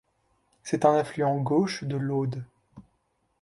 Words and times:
C’est 0.63 0.85
un 0.85 0.95
affluent 0.95 1.39
gauche 1.41 1.83
de 1.83 1.95
l'Aude. 1.95 2.43